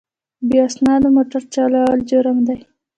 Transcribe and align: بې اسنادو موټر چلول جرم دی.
بې 0.47 0.57
اسنادو 0.67 1.07
موټر 1.15 1.41
چلول 1.53 1.99
جرم 2.09 2.37
دی. 2.47 2.57